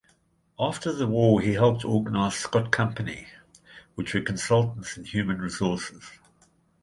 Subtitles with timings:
[0.59, 3.27] After the War he helped organize Scott Company,
[3.93, 6.01] which were consultants in human resources.